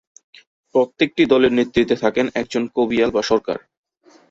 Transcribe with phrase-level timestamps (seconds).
[0.75, 3.57] প্রত্যেকটি দলের নেতৃত্বে থাকেন একজন "কবিয়াল" বা "সরকার"।